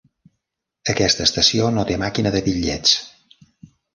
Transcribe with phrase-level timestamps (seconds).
[0.93, 2.97] Aquesta estació no té màquina de bitllets.